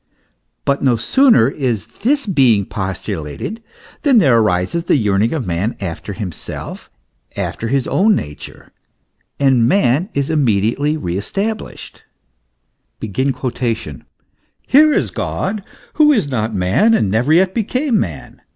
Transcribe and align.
But 0.65 0.81
no 0.81 0.95
sooner 0.95 1.47
is 1.47 1.85
this 1.85 2.25
being 2.25 2.65
postulated 2.65 3.61
than 4.01 4.17
there 4.17 4.39
arises 4.39 4.85
the 4.85 4.95
yearning 4.95 5.31
of 5.31 5.45
man 5.45 5.75
after 5.79 6.13
himself, 6.13 6.89
after 7.37 7.67
his 7.67 7.87
own 7.87 8.15
nature, 8.15 8.71
and 9.39 9.67
man 9.69 10.09
is 10.15 10.31
immediately 10.31 10.97
re 10.97 11.17
established." 11.19 12.01
Here 12.99 13.29
is 14.91 15.11
God, 15.11 15.63
who 15.93 16.11
is 16.11 16.27
not 16.27 16.55
man 16.55 16.95
and 16.95 17.11
never 17.11 17.31
yet 17.33 17.53
became 17.53 17.99
man. 17.99 18.41